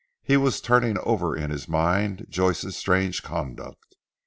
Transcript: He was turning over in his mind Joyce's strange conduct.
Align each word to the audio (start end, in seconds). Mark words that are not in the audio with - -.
He 0.23 0.35
was 0.35 0.61
turning 0.61 0.97
over 0.97 1.37
in 1.37 1.51
his 1.51 1.67
mind 1.67 2.25
Joyce's 2.27 2.75
strange 2.75 3.21
conduct. 3.21 3.97